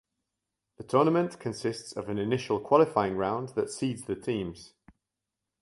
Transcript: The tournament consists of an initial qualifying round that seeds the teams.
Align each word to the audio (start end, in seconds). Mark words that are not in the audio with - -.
The 0.77 0.83
tournament 0.83 1.39
consists 1.39 1.91
of 1.91 2.09
an 2.09 2.17
initial 2.17 2.59
qualifying 2.59 3.17
round 3.17 3.49
that 3.49 3.69
seeds 3.69 4.05
the 4.05 4.15
teams. 4.15 4.73